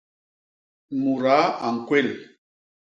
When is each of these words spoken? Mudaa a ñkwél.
Mudaa 1.01 1.45
a 1.65 1.67
ñkwél. 1.75 2.07